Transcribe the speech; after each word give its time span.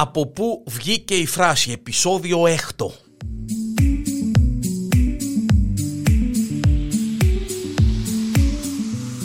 από 0.00 0.26
πού 0.26 0.64
βγήκε 0.66 1.14
η 1.14 1.26
φράση 1.26 1.70
επεισόδιο 1.70 2.46
έκτο. 2.46 2.92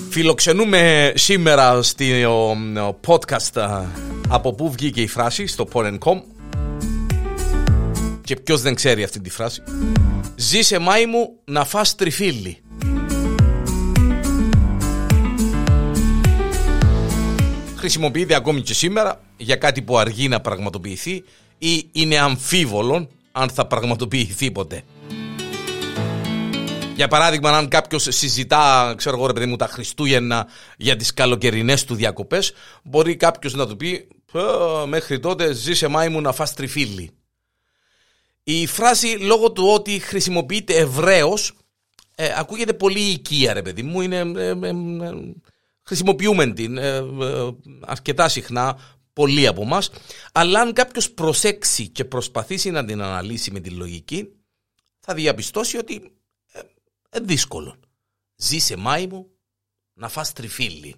Φιλοξενούμε 0.09 1.11
σήμερα 1.15 1.81
στο 1.81 2.03
podcast 3.07 3.61
από 4.29 4.53
πού 4.53 4.71
βγήκε 4.71 5.01
η 5.01 5.07
φράση 5.07 5.47
στο 5.47 5.67
Porn.com 5.73 6.21
και 8.23 8.35
ποιος 8.35 8.61
δεν 8.61 8.75
ξέρει 8.75 9.03
αυτή 9.03 9.19
τη 9.21 9.29
φράση. 9.29 9.63
Ζήσε 10.35 10.79
μάη 10.79 11.05
μου 11.05 11.39
να 11.45 11.65
φας 11.65 11.95
τριφύλι 11.95 12.57
Χρησιμοποιείται 17.85 18.35
ακόμη 18.35 18.61
και 18.61 18.73
σήμερα 18.73 19.21
για 19.37 19.55
κάτι 19.55 19.81
που 19.81 19.97
αργεί 19.97 20.27
να 20.27 20.41
πραγματοποιηθεί 20.41 21.23
ή 21.57 21.89
είναι 21.91 22.17
αμφίβολο 22.17 23.09
αν 23.31 23.49
θα 23.49 23.67
πραγματοποιηθεί 23.67 24.51
ποτέ. 24.51 24.83
Για 26.95 27.07
παράδειγμα, 27.07 27.49
αν 27.49 27.67
κάποιος 27.67 28.07
συζητά, 28.09 28.93
ξέρω 28.97 29.15
εγώ, 29.15 29.27
ρε 29.27 29.33
παιδί 29.33 29.45
μου, 29.45 29.55
τα 29.55 29.67
Χριστούγεννα 29.67 30.47
για 30.77 30.95
τις 30.95 31.13
καλοκαιρινές 31.13 31.83
του 31.83 31.95
διακοπές, 31.95 32.53
μπορεί 32.83 33.15
κάποιος 33.15 33.53
να 33.53 33.67
του 33.67 33.77
πει 33.77 34.07
Μέχρι 34.87 35.19
τότε 35.19 35.53
ζήσε 35.53 35.87
μάη 35.87 36.09
μου 36.09 36.21
να 36.21 36.31
φας 36.31 36.53
τριφύλι. 36.53 37.09
Η 38.43 38.67
φράση 38.67 39.07
λόγω 39.07 39.51
του 39.51 39.67
ότι 39.67 39.99
χρησιμοποιείται 39.99 40.73
ευρέως 40.73 41.53
ε, 42.15 42.33
ακούγεται 42.37 42.73
πολύ 42.73 42.99
οικία, 42.99 43.53
ρε 43.53 43.61
παιδί 43.61 43.83
μου. 43.83 44.01
Είναι, 44.01 44.17
ε, 44.17 44.49
ε, 44.49 44.73
χρησιμοποιούμε 45.85 46.53
την 46.53 46.79
αρκετά 47.81 48.29
συχνά, 48.29 48.79
πολλοί 49.13 49.47
από 49.47 49.61
εμά. 49.61 49.81
Αλλά 50.31 50.61
αν 50.61 50.73
κάποιος 50.73 51.11
προσέξει 51.11 51.87
και 51.87 52.05
προσπαθήσει 52.05 52.71
να 52.71 52.85
την 52.85 53.01
αναλύσει 53.01 53.51
με 53.51 53.59
τη 53.59 53.69
λογική, 53.69 54.29
θα 54.99 55.13
διαπιστώσει 55.13 55.77
ότι 55.77 56.11
ε, 57.09 57.19
δύσκολο. 57.19 57.75
Ζήσε 58.35 58.75
μάη 58.75 59.07
μου 59.07 59.27
να 59.93 60.09
φας 60.09 60.33
τριφύλι. 60.33 60.95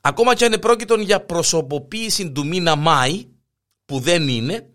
Ακόμα 0.00 0.34
και 0.34 0.44
αν 0.44 0.52
επρόκειτον 0.52 1.00
για 1.00 1.20
προσωποποίηση 1.20 2.30
του 2.30 2.46
μήνα 2.46 2.76
Μάη, 2.76 3.26
που 3.84 4.00
δεν 4.00 4.28
είναι, 4.28 4.68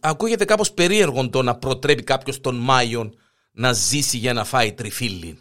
ακούγεται 0.00 0.44
κάπως 0.44 0.72
περίεργο 0.72 1.28
το 1.28 1.42
να 1.42 1.56
προτρέπει 1.56 2.02
κάποιος 2.02 2.40
τον 2.40 2.56
Μάιο 2.56 3.12
να 3.52 3.72
ζήσει 3.72 4.16
για 4.16 4.32
να 4.32 4.44
φάει 4.44 4.72
τριφύλι. 4.72 5.38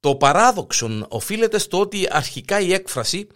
Το 0.00 0.16
παράδοξο 0.16 1.06
οφείλεται 1.08 1.58
στο 1.58 1.80
ότι 1.80 2.06
αρχικά 2.10 2.60
η 2.60 2.72
έκφραση 2.72 3.26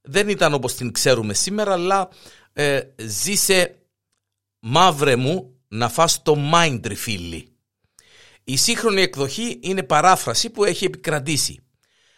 δεν 0.00 0.28
ήταν 0.28 0.54
όπως 0.54 0.74
την 0.74 0.92
ξέρουμε 0.92 1.34
σήμερα, 1.34 1.72
αλλά 1.72 2.08
ε, 2.52 2.80
ζήσε 2.96 3.78
μαύρε 4.58 5.16
μου 5.16 5.52
να 5.68 5.88
φας 5.88 6.22
το 6.22 6.34
μάιν 6.34 6.80
τριφύλι. 6.80 7.52
Η 8.44 8.56
σύγχρονη 8.56 9.02
εκδοχή 9.02 9.58
είναι 9.62 9.82
παράφραση 9.82 10.50
που 10.50 10.64
έχει 10.64 10.84
επικρατήσει. 10.84 11.60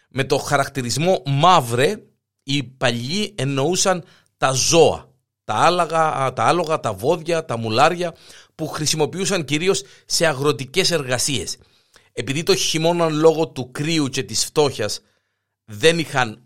Με 0.09 0.25
το 0.25 0.39
χαρακτηρισμό 0.39 1.23
μαύρε 1.27 2.03
οι 2.43 2.63
παλιοί 2.63 3.35
εννοούσαν 3.39 4.05
τα 4.37 4.51
ζώα, 4.51 5.11
τα 5.45 5.55
άλογα, 5.55 6.33
τα, 6.33 6.45
άλογα, 6.45 6.81
τα 6.81 6.93
βόδια, 6.93 7.45
τα 7.45 7.57
μουλάρια 7.59 8.15
που 8.55 8.67
χρησιμοποιούσαν 8.67 9.45
κυρίως 9.45 9.83
σε 10.07 10.27
αγροτικές 10.27 10.91
εργασίες. 10.91 11.57
Επειδή 12.13 12.43
το 12.43 12.55
χειμώνα 12.55 13.09
λόγω 13.09 13.49
του 13.49 13.71
κρύου 13.71 14.09
και 14.09 14.23
της 14.23 14.45
φτώχειας 14.45 15.01
δεν 15.65 15.99
είχαν 15.99 16.43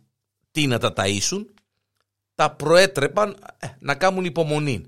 τι 0.51 0.67
να 0.67 0.79
τα 0.79 0.93
ταΐσουν, 0.97 1.45
τα 2.35 2.51
προέτρεπαν 2.51 3.37
ε, 3.59 3.67
να 3.79 3.95
κάνουν 3.95 4.25
υπομονή. 4.25 4.85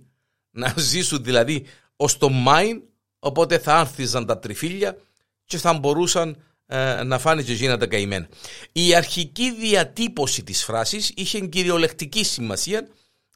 Να 0.51 0.75
ζήσουν 0.77 1.25
δηλαδή 1.25 1.67
ως 1.97 2.19
το 2.19 2.29
μάιν 2.29 2.83
οπότε 3.19 3.59
θα 3.59 3.75
άνθιζαν 3.75 4.27
τα 4.27 4.39
τριφύλια 4.39 4.97
και 5.45 5.59
θα 5.59 5.73
μπορούσαν 5.73 6.43
ε, 6.67 7.03
να 7.03 7.19
φάνε 7.19 7.43
και 7.43 7.53
γίνανε 7.53 7.87
καημένα. 7.87 8.29
Η 8.73 8.95
αρχική 8.95 9.55
διατύπωση 9.55 10.43
της 10.43 10.65
φράσης 10.65 11.13
είχε 11.17 11.41
κυριολεκτική 11.41 12.25
σημασία, 12.25 12.89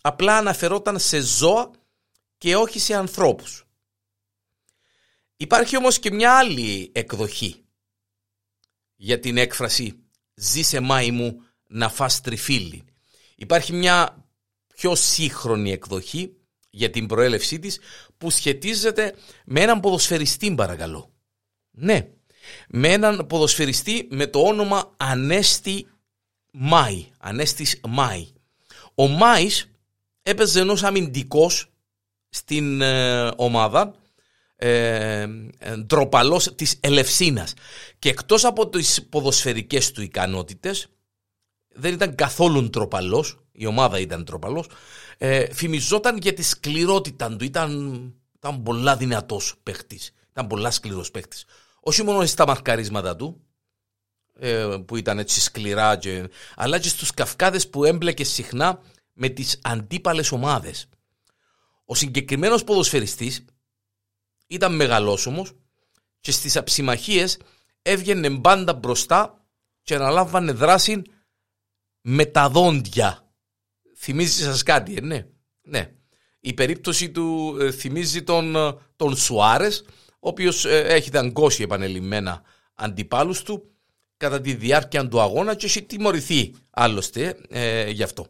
απλά 0.02 0.36
αναφερόταν 0.36 0.98
σε 0.98 1.20
ζώα 1.20 1.70
και 2.38 2.56
όχι 2.56 2.78
σε 2.78 2.94
ανθρώπους. 2.94 3.64
Υπάρχει 5.40 5.76
όμως 5.76 5.98
και 5.98 6.10
μια 6.10 6.38
άλλη 6.38 6.90
εκδοχή 6.94 7.64
για 8.96 9.20
την 9.20 9.36
έκφραση 9.36 9.98
«Ζήσε 10.34 10.80
μάη 10.80 11.10
μου 11.10 11.42
να 11.66 11.88
φας 11.88 12.20
τριφύλι». 12.20 12.84
Υπάρχει 13.36 13.72
μια 13.72 14.26
πιο 14.74 14.94
σύγχρονη 14.94 15.72
εκδοχή 15.72 16.36
για 16.70 16.90
την 16.90 17.06
προέλευσή 17.06 17.58
της 17.58 17.78
που 18.18 18.30
σχετίζεται 18.30 19.14
με 19.44 19.60
έναν 19.60 19.80
ποδοσφαιριστή 19.80 20.54
παρακαλώ. 20.54 21.12
Ναι, 21.70 22.08
με 22.68 22.88
έναν 22.88 23.26
ποδοσφαιριστή 23.26 24.08
με 24.10 24.26
το 24.26 24.40
όνομα 24.40 24.94
Ανέστη 24.96 25.86
Μάη. 26.52 27.06
Ανέστης 27.18 27.80
Μάη. 27.88 28.28
Ο 28.94 29.08
Μάης 29.08 29.70
έπαιζε 30.22 30.60
ενός 30.60 30.82
αμυντικός 30.82 31.72
στην 32.28 32.80
ε, 32.80 33.30
ομάδα 33.36 33.99
ε, 34.66 35.26
ντροπαλός 35.76 36.54
της 36.54 36.76
Ελευσίνας. 36.80 37.54
Και 37.98 38.08
εκτός 38.08 38.44
από 38.44 38.68
τις 38.68 39.06
ποδοσφαιρικές 39.08 39.92
του 39.92 40.02
ικανότητες 40.02 40.86
δεν 41.68 41.92
ήταν 41.92 42.14
καθόλου 42.14 42.70
ντροπαλός 42.70 43.38
η 43.52 43.66
ομάδα 43.66 43.98
ήταν 43.98 44.24
ντροπαλός. 44.24 44.66
Ε, 45.18 45.54
φημιζόταν 45.54 46.18
για 46.18 46.34
τη 46.34 46.42
σκληρότητα 46.42 47.36
του 47.36 47.44
ήταν, 47.44 48.02
ήταν 48.36 48.62
πολλά 48.62 48.96
δυνατός 48.96 49.54
παίχτης 49.62 50.12
ήταν 50.30 50.46
πολλά 50.46 50.70
σκληρός 50.70 51.10
παίχτης. 51.10 51.44
Όχι 51.80 52.02
μόνο 52.02 52.26
στα 52.26 52.46
μαρκαρίσματα 52.46 53.16
του, 53.16 53.40
ε, 54.38 54.76
που 54.86 54.96
ήταν 54.96 55.18
έτσι 55.18 55.40
σκληρά, 55.40 55.96
και, 55.96 56.28
αλλά 56.56 56.78
και 56.78 56.88
στους 56.88 57.10
καυκάδες 57.10 57.68
που 57.68 57.84
έμπλεκε 57.84 58.24
συχνά 58.24 58.80
με 59.12 59.28
τις 59.28 59.58
αντίπαλες 59.62 60.32
ομάδες. 60.32 60.88
Ο 61.84 61.94
συγκεκριμένος 61.94 62.64
ποδοσφαιριστής 62.64 63.44
ήταν 64.50 64.74
μεγαλόσωμος 64.74 65.52
και 66.20 66.32
στις 66.32 66.56
αψιμαχίες 66.56 67.38
έβγαινε 67.82 68.30
πάντα 68.30 68.74
μπροστά 68.74 69.46
και 69.82 69.94
αναλάμβανε 69.94 70.52
δράση 70.52 71.02
με 72.00 72.24
τα 72.24 72.48
δόντια. 72.48 73.32
Θυμίζεις 73.96 74.44
σας 74.44 74.62
κάτι, 74.62 74.94
ε, 74.96 75.00
ναι. 75.00 75.26
ναι. 75.62 75.92
Η 76.40 76.52
περίπτωση 76.54 77.10
του 77.10 77.56
ε, 77.60 77.70
θυμίζει 77.70 78.22
τον, 78.22 78.56
ε, 78.56 78.74
τον 78.96 79.16
Σουάρες, 79.16 79.84
ο 80.10 80.28
οποίος 80.28 80.64
ε, 80.64 80.80
έχει 80.80 81.10
δαγκώσει 81.10 81.62
επανελειμμένα 81.62 82.42
αντιπάλους 82.74 83.42
του 83.42 83.70
κατά 84.16 84.40
τη 84.40 84.54
διάρκεια 84.54 85.08
του 85.08 85.20
αγώνα 85.20 85.54
και 85.54 85.66
έχει 85.66 85.82
τιμωρηθεί 85.82 86.54
άλλωστε 86.70 87.40
ε, 87.48 87.90
γι' 87.90 88.02
αυτό. 88.02 88.26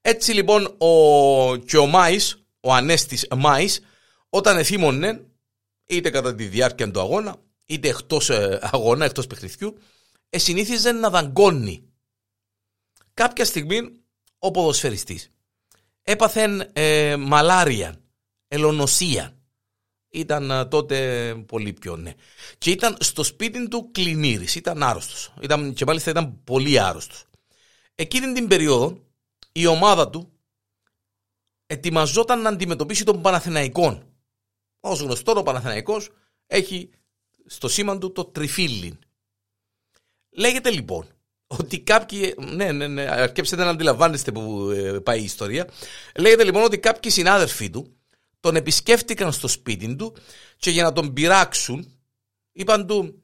Έτσι 0.00 0.32
λοιπόν 0.32 0.74
ο, 0.78 1.56
και 1.56 1.76
ο 1.76 1.86
Μάης, 1.86 2.46
ο 2.60 2.72
Ανέστης 2.72 3.26
Μάης, 3.36 3.80
όταν 4.36 4.56
εθίμωνε 4.56 5.26
είτε 5.86 6.10
κατά 6.10 6.34
τη 6.34 6.44
διάρκεια 6.44 6.90
του 6.90 7.00
αγώνα, 7.00 7.36
είτε 7.66 7.88
εκτός 7.88 8.30
ε, 8.30 8.58
αγώνα, 8.62 9.04
εκτός 9.04 9.26
παιχνιδιού, 9.26 9.78
ε, 10.30 10.38
συνήθιζε 10.38 10.92
να 10.92 11.10
δαγκώνει. 11.10 11.88
Κάποια 13.14 13.44
στιγμή 13.44 13.92
ο 14.38 14.50
ποδοσφαιριστής 14.50 15.30
έπαθεν 16.02 16.70
ε, 16.72 17.16
μαλάρια, 17.16 18.00
ελονοσία 18.48 19.36
ήταν 20.08 20.50
ε, 20.50 20.64
τότε 20.64 21.34
πολύ 21.46 21.72
πιο 21.72 21.96
ναι. 21.96 22.12
Και 22.58 22.70
ήταν 22.70 22.96
στο 23.00 23.22
σπίτι 23.22 23.68
του 23.68 23.90
κλινήρης, 23.92 24.54
ήταν 24.54 24.82
άρρωστος. 24.82 25.34
Ήταν, 25.40 25.72
και 25.72 25.84
μάλιστα 25.84 26.10
ήταν 26.10 26.40
πολύ 26.44 26.80
άρρωστος. 26.80 27.24
Εκείνη 27.94 28.32
την 28.32 28.48
περίοδο 28.48 29.00
η 29.52 29.66
ομάδα 29.66 30.10
του 30.10 30.30
ετοιμαζόταν 31.66 32.42
να 32.42 32.48
αντιμετωπίσει 32.48 33.04
τον 33.04 33.22
Παναθηναϊκό. 33.22 34.15
Ως 34.80 35.00
γνωστό 35.00 35.38
ο 35.38 35.42
Παναθηναϊκός 35.42 36.10
έχει 36.46 36.90
στο 37.46 37.68
σήμα 37.68 37.98
του 37.98 38.12
το 38.12 38.24
τριφύλιν. 38.24 38.98
Λέγεται 40.30 40.70
λοιπόν 40.70 41.06
ότι 41.46 41.80
κάποιοι, 41.80 42.34
ναι, 42.38 42.72
ναι, 42.72 42.86
ναι, 42.86 43.02
αρκέψτε 43.02 43.56
να 43.56 43.68
αντιλαμβάνεστε 43.68 44.32
που 44.32 44.70
ε, 44.70 44.98
πάει 44.98 45.20
η 45.20 45.24
ιστορία. 45.24 45.68
Λέγεται 46.18 46.44
λοιπόν 46.44 46.62
ότι 46.62 46.78
κάποιοι 46.78 47.10
συνάδελφοί 47.10 47.70
του 47.70 47.96
τον 48.40 48.56
επισκέφτηκαν 48.56 49.32
στο 49.32 49.48
σπίτι 49.48 49.96
του 49.96 50.16
και 50.56 50.70
για 50.70 50.82
να 50.82 50.92
τον 50.92 51.12
πειράξουν 51.12 51.98
είπαν 52.52 52.86
του 52.86 53.22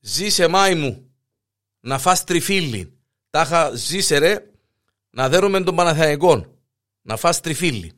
«Ζήσε 0.00 0.48
μάη 0.48 0.74
μου 0.74 1.10
να 1.80 1.98
φας 1.98 2.24
τριφύλι, 2.24 2.98
τάχα 3.30 3.74
ζήσε 3.74 4.18
ρε 4.18 4.50
να 5.10 5.28
δέρουμε 5.28 5.62
τον 5.62 5.76
Παναθαϊκό, 5.76 6.56
να 7.02 7.16
φας 7.16 7.40
τριφύλι». 7.40 7.92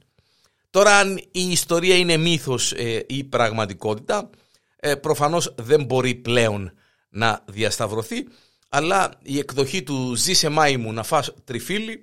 Τώρα 0.70 0.99
αν 0.99 1.17
η 1.17 1.50
ιστορία 1.50 1.97
είναι 1.97 2.17
μύθος 2.17 2.73
ε, 2.73 3.05
ή 3.09 3.25
πραγματικότητα 3.25 4.31
ε, 4.76 4.94
προφανώς 4.94 5.55
δεν 5.59 5.85
μπορεί 5.85 6.15
πλέον 6.15 6.73
να 7.09 7.44
διασταυρωθεί 7.47 8.26
αλλά 8.69 9.11
η 9.23 9.38
εκδοχή 9.38 9.82
του 9.82 10.15
«Ζήσε 10.15 10.49
μάη 10.49 10.76
μου 10.76 10.93
να 10.93 11.03
φας 11.03 11.35
τριφύλι» 11.44 12.03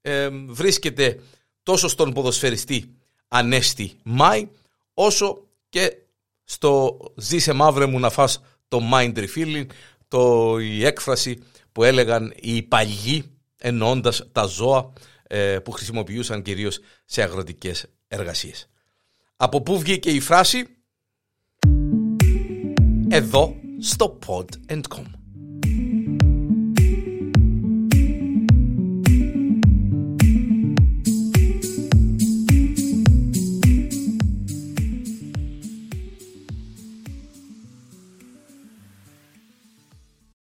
ε, 0.00 0.28
βρίσκεται 0.28 1.20
τόσο 1.62 1.88
στον 1.88 2.12
ποδοσφαιριστή 2.12 2.94
Ανέστη 3.28 3.96
Μάη, 4.02 4.48
όσο 4.94 5.46
και 5.68 5.96
στο 6.44 6.98
«Ζήσε 7.16 7.52
μαύρε 7.52 7.86
μου 7.86 7.98
να 7.98 8.10
φας 8.10 8.42
το 8.68 8.80
mind 8.92 9.18
refilling», 9.18 9.66
το, 10.08 10.54
η 10.58 10.84
έκφραση 10.84 11.42
που 11.72 11.84
έλεγαν 11.84 12.32
οι 12.36 12.62
παλιοί 12.62 13.38
εννοώντας 13.58 14.28
τα 14.32 14.44
ζώα 14.44 14.92
ε, 15.22 15.58
που 15.58 15.70
χρησιμοποιούσαν 15.70 16.42
κυρίως 16.42 16.78
σε 17.04 17.22
αγροτικές 17.22 17.86
εργασίες. 18.08 18.68
Από 19.36 19.62
πού 19.62 19.78
βγήκε 19.78 20.10
η 20.10 20.20
φράση; 20.20 20.66
Εδώ 23.08 23.56
στο 23.80 24.18
Pod.com. 24.26 25.17